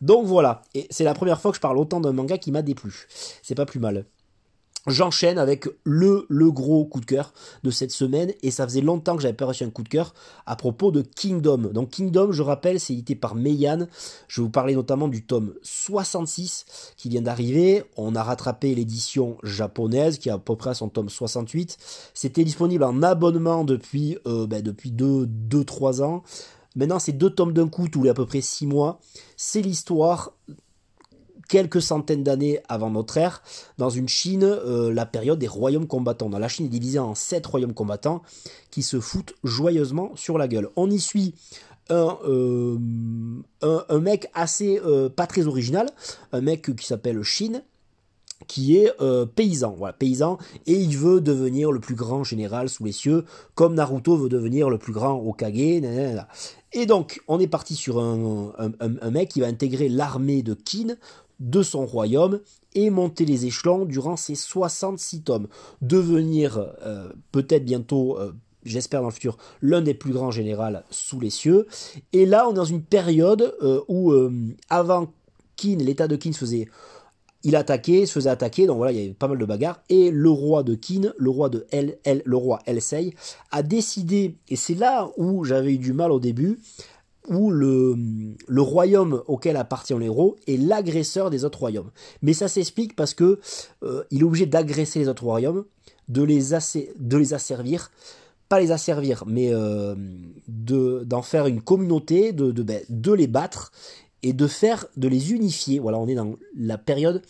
[0.00, 0.62] Donc voilà.
[0.74, 3.06] Et c'est la première fois que je parle autant d'un manga qui m'a déplu.
[3.42, 4.04] C'est pas plus mal
[4.86, 9.14] J'enchaîne avec le, le gros coup de cœur de cette semaine et ça faisait longtemps
[9.14, 10.14] que j'avais pas reçu un coup de cœur
[10.46, 11.58] à propos de Kingdom.
[11.58, 13.86] Donc Kingdom, je rappelle, c'est édité par Meian.
[14.26, 17.84] Je vais vous parler notamment du tome 66 qui vient d'arriver.
[17.98, 21.76] On a rattrapé l'édition japonaise qui est à peu près à son tome 68.
[22.14, 26.22] C'était disponible en abonnement depuis euh, ben, depuis 2-3 ans.
[26.74, 29.00] Maintenant, c'est deux tomes d'un coup tous les à peu près 6 mois.
[29.36, 30.32] C'est l'histoire
[31.50, 33.42] quelques centaines d'années avant notre ère,
[33.76, 36.30] dans une Chine, euh, la période des royaumes combattants.
[36.30, 38.22] Dans la Chine est divisée en sept royaumes combattants
[38.70, 40.70] qui se foutent joyeusement sur la gueule.
[40.76, 41.34] On y suit
[41.90, 42.78] un, euh,
[44.00, 45.90] mec assez euh, pas très original,
[46.32, 47.64] un mec qui s'appelle Chine,
[48.46, 48.90] qui est
[49.34, 53.74] paysan, voilà, paysan, et il veut devenir le plus grand général sous les cieux, comme
[53.74, 55.82] Naruto veut devenir le plus grand Okage,
[56.72, 58.52] Et donc, on est parti sur un,
[59.10, 60.96] mec qui va intégrer l'armée de Qin
[61.40, 62.40] de son royaume
[62.74, 65.48] et monter les échelons durant ces 66 tomes.
[65.82, 68.32] Devenir euh, peut-être bientôt, euh,
[68.64, 71.66] j'espère dans le futur, l'un des plus grands généraux sous les cieux.
[72.12, 74.12] Et là, on est dans une période euh, où,
[74.68, 75.12] avant
[75.56, 76.68] Qin, l'état de Qin se faisait...
[77.42, 79.80] Il attaquait, se faisait attaquer, donc voilà, il y avait pas mal de bagarres.
[79.88, 83.14] Et le roi de Qin, le roi de El, El le roi Elsei,
[83.50, 86.58] a décidé, et c'est là où j'avais eu du mal au début,
[87.28, 87.96] où le,
[88.58, 91.90] royaume auquel appartient l'héros est l'agresseur des autres royaumes.
[92.22, 93.38] Mais ça s'explique parce que
[93.82, 95.64] euh, il est obligé d'agresser les autres royaumes,
[96.08, 96.50] de les,
[96.98, 97.90] de les asservir,
[98.48, 99.94] pas les asservir, mais euh,
[100.48, 103.70] d'en faire une communauté, de, de, ben, de les battre
[104.22, 105.78] et de faire, de les unifier.
[105.78, 107.22] Voilà, on est dans la période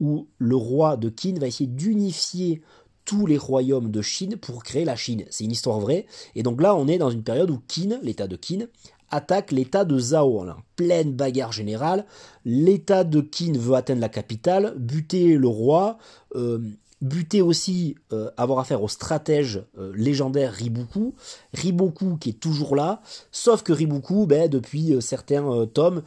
[0.00, 2.62] où le roi de Qin va essayer d'unifier
[3.04, 5.24] tous les royaumes de Chine pour créer la Chine.
[5.30, 6.06] C'est une histoire vraie.
[6.34, 8.66] Et donc là, on est dans une période où Qin, l'état de Qin,
[9.12, 10.40] attaque l'état de Zhao.
[10.40, 12.04] En pleine bagarre générale.
[12.44, 15.98] L'état de Qin veut atteindre la capitale, buter le roi,
[16.34, 16.58] euh,
[17.00, 21.14] buter aussi, euh, avoir affaire au stratège euh, légendaire Riboku.
[21.52, 26.02] Riboku qui est toujours là, sauf que Riboku, ben, depuis certains tomes,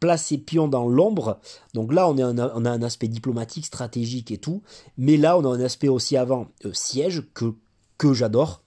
[0.00, 1.38] place ses pions dans l'ombre.
[1.74, 4.62] Donc là, on, a un aspect diplomatique, stratégique et tout.
[4.96, 7.54] Mais là, on a un aspect aussi avant siège que,
[7.96, 8.62] que j'adore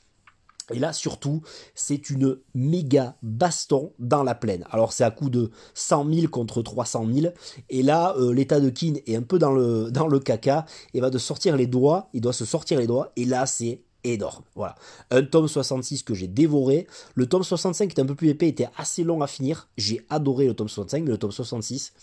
[0.71, 1.41] Et là, surtout,
[1.75, 4.65] c'est une méga baston dans la plaine.
[4.71, 7.33] Alors, c'est à coup de 100 000 contre 300 000.
[7.69, 11.01] Et là, euh, l'état de Kin est un peu dans le, dans le caca et
[11.01, 12.09] va de sortir les doigts.
[12.13, 13.11] Il doit se sortir les doigts.
[13.15, 14.43] Et là, c'est énorme.
[14.55, 14.75] Voilà.
[15.09, 16.87] Un tome 66 que j'ai dévoré.
[17.15, 19.69] Le tome 65 qui est un peu plus épais, était assez long à finir.
[19.77, 21.93] J'ai adoré le tome 65, mais le tome 66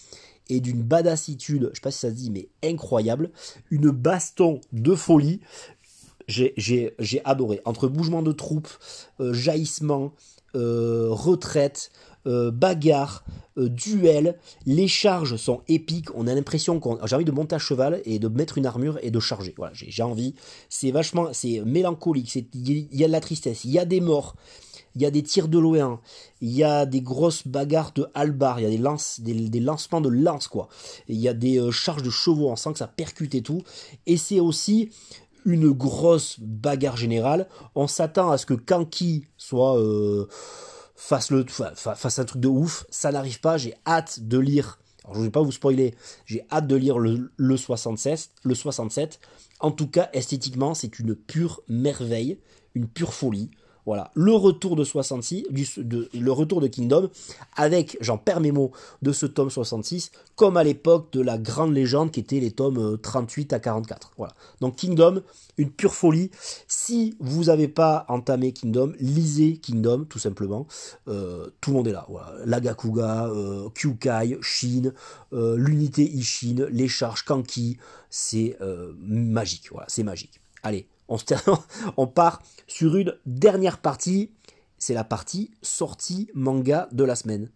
[0.48, 3.30] est d'une badassitude, je sais pas si ça se dit, mais incroyable.
[3.70, 5.40] Une baston de folie
[6.28, 7.60] j'ai adoré.
[7.64, 8.68] Entre mouvement de troupes,
[9.20, 10.12] euh, jaillissement,
[10.54, 11.90] euh, retraite,
[12.26, 13.24] euh, bagarre,
[13.56, 16.14] duel, les charges sont épiques.
[16.14, 19.00] On a l'impression qu'on, j'ai envie de monter à cheval et de mettre une armure
[19.02, 19.52] et de charger.
[19.56, 20.36] Voilà, j'ai envie.
[20.68, 22.32] C'est vachement, c'est mélancolique.
[22.54, 24.36] Il y a de la tristesse, il y a des morts,
[24.94, 26.00] il y a des tirs de loin,
[26.40, 30.00] il y a des grosses bagarres de halbar, il y a des lances, des, lancements
[30.00, 30.68] de lances quoi.
[31.08, 33.62] Il y a des charges de chevaux, on sent que ça percute et tout.
[34.06, 34.90] Et c'est aussi
[35.48, 37.48] une grosse bagarre générale.
[37.74, 40.28] On s'attend à ce que Kanki soit euh,
[40.94, 42.84] fasse le fasse un truc de ouf.
[42.90, 43.56] Ça n'arrive pas.
[43.56, 44.78] J'ai hâte de lire.
[45.04, 45.94] Alors je ne vais pas vous spoiler.
[46.26, 48.30] J'ai hâte de lire le, le 67.
[48.44, 49.20] Le 67.
[49.60, 52.38] En tout cas, esthétiquement, c'est une pure merveille,
[52.74, 53.50] une pure folie.
[53.88, 57.08] Voilà, le retour de 66, le retour de Kingdom,
[57.56, 58.70] avec, j'en perds mes mots,
[59.00, 62.98] de ce tome 66, comme à l'époque de la grande légende qui était les tomes
[63.00, 64.12] 38 euh, à 44.
[64.18, 64.34] Voilà.
[64.60, 65.22] Donc Kingdom,
[65.56, 66.30] une pure folie.
[66.66, 70.66] Si vous n'avez pas entamé Kingdom, lisez Kingdom, tout simplement.
[71.08, 72.04] Euh, tout le monde est là.
[72.10, 72.34] Voilà.
[72.44, 74.92] Lagakuga, euh, Kyukai, Shin,
[75.32, 77.78] l'unité Ishin, les charges Kanki,
[78.10, 78.58] c'est
[78.98, 79.70] magique.
[79.70, 80.42] Voilà, c'est magique.
[80.62, 80.86] Allez,
[81.96, 84.30] on, part sur une dernière partie.
[84.78, 87.50] C'est la partie sortie manga de la semaine.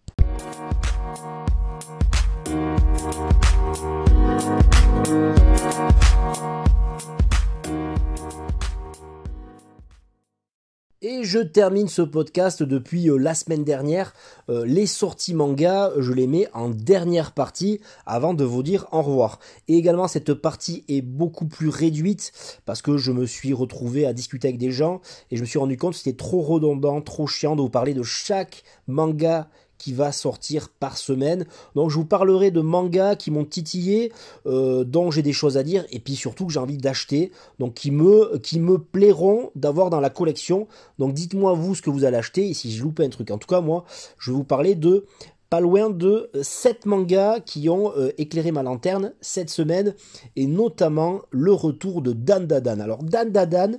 [11.05, 14.13] Et je termine ce podcast depuis euh, la semaine dernière.
[14.47, 19.01] Euh, les sorties manga, je les mets en dernière partie avant de vous dire au
[19.01, 19.39] revoir.
[19.67, 22.31] Et également, cette partie est beaucoup plus réduite
[22.65, 25.59] parce que je me suis retrouvé à discuter avec des gens et je me suis
[25.59, 29.49] rendu compte que c'était trop redondant, trop chiant de vous parler de chaque manga
[29.83, 31.45] qui va sortir par semaine.
[31.75, 34.13] Donc je vous parlerai de mangas qui m'ont titillé,
[34.45, 37.73] euh, dont j'ai des choses à dire, et puis surtout que j'ai envie d'acheter, donc
[37.73, 40.67] qui me, qui me plairont d'avoir dans la collection.
[40.99, 43.29] Donc dites-moi vous ce que vous allez acheter, et si je loupe un truc.
[43.29, 43.83] En tout cas, moi,
[44.19, 45.05] je vais vous parler de
[45.49, 49.93] pas loin de 7 mangas qui ont euh, éclairé ma lanterne cette semaine,
[50.35, 52.79] et notamment le retour de Dan Dadan.
[52.79, 53.73] Alors Dan Dadan,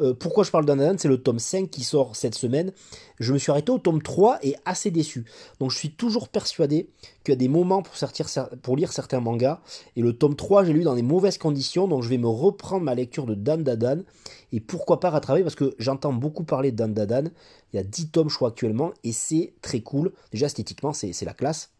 [0.00, 0.96] euh, pourquoi je parle Dan Dadan?
[0.98, 2.70] C'est le tome 5 qui sort cette semaine.
[3.20, 5.24] Je me suis arrêté au tome 3 et assez déçu.
[5.60, 6.88] Donc je suis toujours persuadé
[7.24, 7.82] qu'il y a des moments
[8.62, 9.60] pour, lire certains mangas,
[9.96, 12.84] et le tome 3 j'ai lu dans des mauvaises conditions, donc je vais me reprendre
[12.84, 14.02] ma lecture de Dan Dadan,
[14.52, 17.24] et pourquoi pas rattraper, parce que j'entends beaucoup parler de Dan Dadan,
[17.72, 20.12] il y a 10 tomes, je crois, actuellement, et c'est très cool.
[20.32, 21.70] Déjà, esthétiquement, c'est la classe.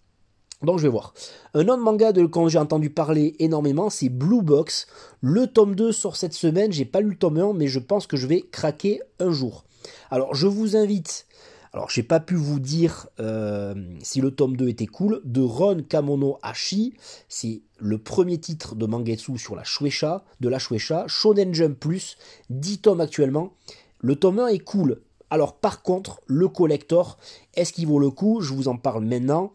[0.62, 1.14] Donc je vais voir.
[1.54, 4.88] Un autre manga de quand j'ai entendu parler énormément, c'est Blue Box.
[5.20, 8.08] Le tome 2 sort cette semaine, j'ai pas lu le tome 1, mais je pense
[8.08, 9.64] que je vais craquer un jour.
[10.10, 11.26] Alors je vous invite,
[11.72, 15.82] alors j'ai pas pu vous dire euh, si le tome 2 était cool, de Ron
[15.88, 16.94] Kamono Hashi,
[17.28, 22.16] c'est le premier titre de Mangetsu sur la Shueisha, de la Shueisha, Shonen Jump Plus,
[22.50, 23.52] 10 tomes actuellement.
[24.00, 27.18] Le tome 1 est cool, alors par contre, le collector,
[27.54, 28.40] est-ce qu'il vaut le coup?
[28.40, 29.52] Je vous en parle maintenant.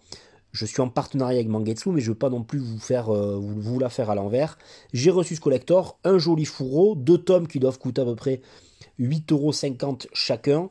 [0.52, 3.10] Je suis en partenariat avec Mangetsu, mais je ne veux pas non plus vous, faire,
[3.10, 4.60] euh, vous, la faire à l'envers.
[4.94, 8.42] J'ai reçu ce collector, un joli fourreau, deux tomes qui doivent coûter à peu près
[9.00, 10.70] 8,50€ chacun.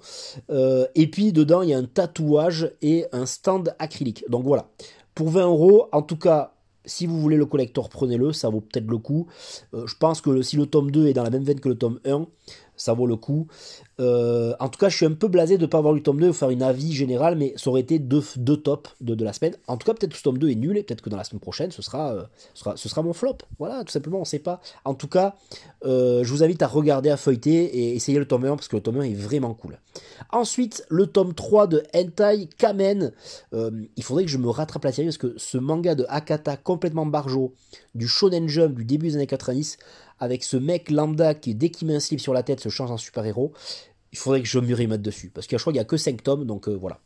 [0.51, 4.25] Euh, et puis dedans, il y a un tatouage et un stand acrylique.
[4.29, 4.69] Donc voilà.
[5.15, 6.55] Pour 20 euros, en tout cas,
[6.85, 9.27] si vous voulez le collector, prenez-le, ça vaut peut-être le coup.
[9.75, 11.77] Euh, je pense que si le tome 2 est dans la même veine que le
[11.77, 12.27] tome 1,
[12.77, 13.47] ça vaut le coup.
[14.01, 16.03] Euh, en tout cas, je suis un peu blasé de ne pas avoir lu le
[16.03, 19.15] tome 2 ou faire une avis général, mais ça aurait été deux, deux tops de,
[19.15, 19.55] de, la semaine.
[19.69, 21.25] En tout cas, peut-être que ce tome 2 est nul et peut-être que dans la
[21.25, 22.23] semaine prochaine, ce sera, euh,
[22.55, 23.39] ce sera, mon flop.
[23.59, 24.61] Voilà, tout simplement, on ne sait pas.
[24.85, 25.35] En tout cas,
[25.85, 28.77] euh, je vous invite à regarder, à feuilleter et essayer le tome 1 parce que
[28.77, 29.79] le tome 1 est vraiment cool.
[30.31, 33.13] Ensuite, le tome 3 de Hentai Kamen.
[33.53, 37.07] il faudrait que je me rattrape la série parce que ce manga de Akata complètement
[37.07, 37.53] barjo,
[37.95, 39.77] du Shonen Jump du début des années 90,
[40.23, 42.93] avec ce mec lambda qui, dès qu'il met un slip sur la tête, se change
[42.93, 43.53] en super-héros,
[44.13, 45.31] il faudrait que je m'y remette dessus.
[45.31, 47.01] Parce que je crois qu'il n'y a que 5 tomes, donc euh, voilà.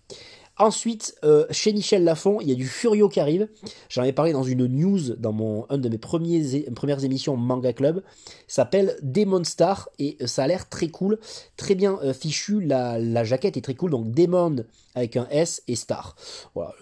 [0.58, 3.48] Ensuite, euh, chez Michel Lafon, il y a du Furio qui arrive.
[3.88, 7.72] J'en avais parlé dans une news dans mon un de mes premiers premières émissions Manga
[7.72, 8.02] Club.
[8.48, 11.18] S'appelle Demon Star et ça a l'air très cool,
[11.56, 12.60] très bien fichu.
[12.60, 13.90] La, la jaquette est très cool.
[13.90, 14.64] Donc Demon
[14.96, 16.16] avec un S et Star.
[16.54, 16.72] Voilà,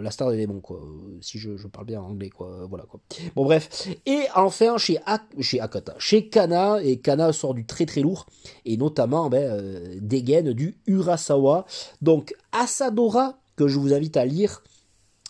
[0.00, 0.80] la star des démons, quoi.
[1.20, 2.66] Si je, parle bien anglais, quoi.
[2.68, 2.98] Voilà, quoi.
[3.36, 3.88] Bon, bref.
[4.06, 4.98] Et enfin, chez,
[5.40, 8.26] chez Akata, chez Kana, et Kana sort du très très lourd,
[8.64, 11.66] et notamment ben, euh, des gaines du Urasawa.
[12.00, 14.62] Donc, Asadora, que je vous invite à lire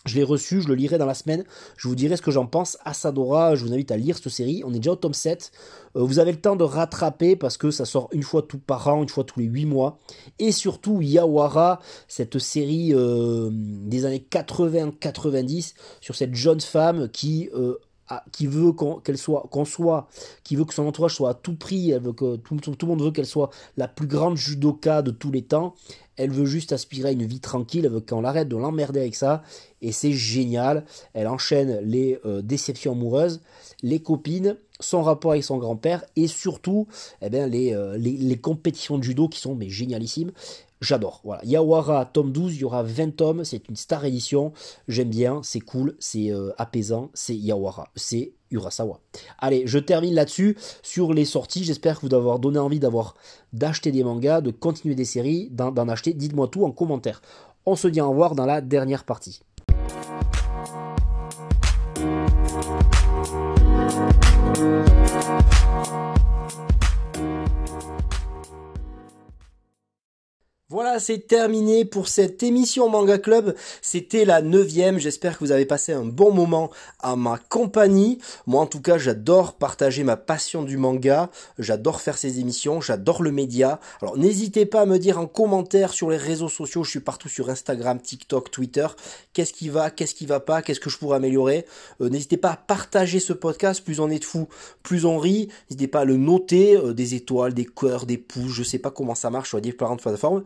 [0.07, 1.43] je l'ai reçu, je le lirai dans la semaine.
[1.75, 2.77] Je vous dirai ce que j'en pense.
[2.85, 4.63] Asadora, je vous invite à lire cette série.
[4.65, 5.51] On est déjà au tome 7.
[5.97, 8.87] Euh, vous avez le temps de rattraper parce que ça sort une fois tout par
[8.87, 9.99] an, une fois tous les 8 mois.
[10.39, 17.77] Et surtout, Yawara, cette série euh, des années 80-90 sur cette jeune femme qui euh,
[18.31, 18.71] qui veut
[19.03, 20.07] qu'elle soit, qu'on soit,
[20.43, 23.01] qui veut que son entourage soit à tout prix, elle veut que tout, le monde
[23.01, 25.75] veut qu'elle soit la plus grande judoka de tous les temps.
[26.15, 29.15] Elle veut juste aspirer à une vie tranquille, elle veut qu'on l'arrête de l'emmerder avec
[29.15, 29.43] ça,
[29.81, 30.85] et c'est génial.
[31.13, 33.41] Elle enchaîne les euh, déceptions amoureuses,
[33.83, 36.87] les copines, son rapport avec son grand-père, et surtout,
[37.21, 40.31] eh bien, les, euh, les, compétitions de judo qui sont mais génialissimes.
[40.79, 41.21] J'adore.
[41.23, 41.43] Voilà.
[41.43, 44.53] Yawara, tome 12, il y aura 20 tomes, c'est une star édition.
[44.87, 48.99] J'aime bien, c'est cool, c'est euh, apaisant, c'est Yawara, c'est Urasawa.
[49.39, 51.63] Allez, je termine là-dessus sur les sorties.
[51.63, 53.15] J'espère que vous avoir donné envie d'avoir
[53.53, 56.13] d'acheter des mangas, de continuer des séries, d'en acheter.
[56.13, 57.21] Dites-moi tout en commentaire.
[57.65, 59.41] On se dit au revoir dans la dernière partie.
[64.57, 64.96] Thank you.
[70.99, 73.55] C'est terminé pour cette émission Manga Club.
[73.81, 74.97] C'était la neuvième.
[74.97, 78.19] J'espère que vous avez passé un bon moment à ma compagnie.
[78.47, 81.29] Moi, en tout cas, j'adore partager ma passion du manga.
[81.59, 82.81] J'adore faire ces émissions.
[82.81, 83.79] J'adore le média.
[84.01, 86.83] Alors, n'hésitez pas à me dire en commentaire sur les réseaux sociaux.
[86.83, 88.87] Je suis partout sur Instagram, TikTok, Twitter.
[89.33, 91.65] Qu'est-ce qui va, qu'est-ce qui va pas, qu'est-ce que je pourrais améliorer?
[92.01, 93.83] Euh, n'hésitez pas à partager ce podcast.
[93.83, 94.47] Plus on est de fous,
[94.83, 95.49] plus on rit.
[95.69, 96.75] N'hésitez pas à le noter.
[96.75, 98.51] Euh, des étoiles, des cœurs, des pouces.
[98.51, 100.43] Je sais pas comment ça marche sur différentes plateformes.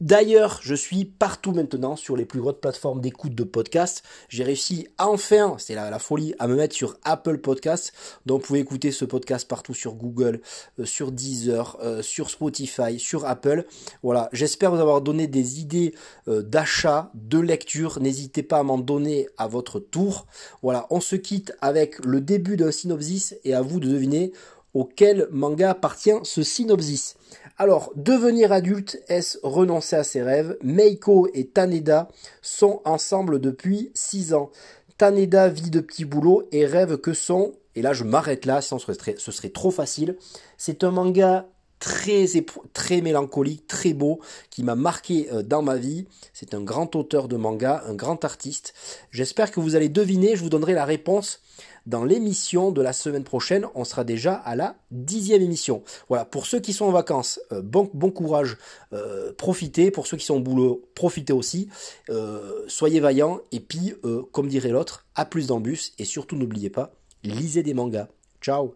[0.00, 4.04] D'ailleurs, je suis partout maintenant sur les plus grosses plateformes d'écoute de podcasts.
[4.28, 7.92] J'ai réussi enfin, c'est la, folie, à me mettre sur Apple Podcasts.
[8.24, 10.40] Donc vous pouvez écouter ce podcast partout sur Google,
[10.78, 13.66] euh, sur Deezer, euh, sur Spotify, sur Apple.
[14.04, 15.94] Voilà, j'espère vous avoir donné des idées
[16.28, 17.98] euh, d'achat, de lecture.
[18.00, 20.26] N'hésitez pas à m'en donner à votre tour.
[20.62, 24.32] Voilà, on se quitte avec le début d'un synopsis et à vous de deviner
[24.74, 27.16] auquel manga appartient ce synopsis.
[27.56, 30.56] Alors, devenir adulte, est-ce renoncer à ses rêves?
[30.62, 32.08] Meiko et Taneda
[32.42, 34.50] sont ensemble depuis 6 ans.
[34.96, 37.52] Taneda vit de petits boulots et rêve que son...
[37.74, 40.16] Et là, je m'arrête là, sinon ce serait, ce serait trop facile.
[40.56, 41.46] C'est un manga
[41.78, 42.26] très,
[42.72, 46.06] très mélancolique, très beau, qui m'a marqué euh, dans ma vie.
[46.32, 48.74] C'est un grand auteur de manga, un grand artiste.
[49.10, 51.40] J'espère que vous allez deviner, je vous donnerai la réponse
[51.88, 55.82] dans l'émission de la semaine prochaine, on sera déjà à la dixième émission.
[56.08, 58.58] Voilà, pour ceux qui sont en vacances, euh, bon, courage,
[58.92, 59.90] euh, profitez.
[59.90, 61.68] Pour ceux qui sont au boulot, profitez aussi.
[62.10, 63.40] Euh, soyez vaillants.
[63.52, 63.94] Et puis,
[64.32, 65.94] comme dirait l'autre, à plus dans le bus.
[65.98, 66.92] Et surtout, n'oubliez pas,
[67.24, 68.08] lisez des mangas.
[68.42, 68.74] Ciao